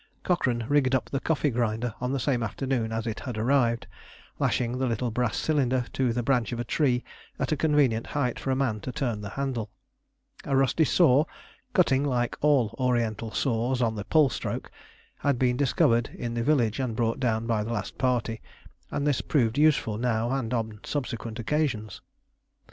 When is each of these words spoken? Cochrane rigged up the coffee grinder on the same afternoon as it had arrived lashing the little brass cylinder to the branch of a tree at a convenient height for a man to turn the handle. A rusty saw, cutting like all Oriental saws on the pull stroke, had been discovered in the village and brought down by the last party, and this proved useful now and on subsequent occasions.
Cochrane 0.23 0.65
rigged 0.67 0.95
up 0.95 1.11
the 1.11 1.19
coffee 1.19 1.51
grinder 1.51 1.93
on 2.01 2.11
the 2.11 2.19
same 2.19 2.41
afternoon 2.41 2.91
as 2.91 3.05
it 3.05 3.19
had 3.19 3.37
arrived 3.37 3.85
lashing 4.39 4.79
the 4.79 4.87
little 4.87 5.11
brass 5.11 5.37
cylinder 5.37 5.85
to 5.93 6.11
the 6.11 6.23
branch 6.23 6.51
of 6.51 6.59
a 6.59 6.63
tree 6.63 7.03
at 7.37 7.51
a 7.51 7.55
convenient 7.55 8.07
height 8.07 8.39
for 8.39 8.49
a 8.49 8.55
man 8.55 8.79
to 8.79 8.91
turn 8.91 9.21
the 9.21 9.29
handle. 9.37 9.69
A 10.43 10.55
rusty 10.55 10.85
saw, 10.85 11.25
cutting 11.73 12.03
like 12.03 12.35
all 12.41 12.73
Oriental 12.79 13.29
saws 13.29 13.79
on 13.79 13.93
the 13.93 14.03
pull 14.03 14.29
stroke, 14.29 14.71
had 15.19 15.37
been 15.37 15.55
discovered 15.55 16.09
in 16.17 16.33
the 16.33 16.41
village 16.41 16.79
and 16.79 16.95
brought 16.95 17.19
down 17.19 17.45
by 17.45 17.63
the 17.63 17.71
last 17.71 17.99
party, 17.99 18.41
and 18.89 19.05
this 19.05 19.21
proved 19.21 19.55
useful 19.55 19.99
now 19.99 20.31
and 20.31 20.51
on 20.51 20.79
subsequent 20.83 21.37
occasions. 21.37 22.01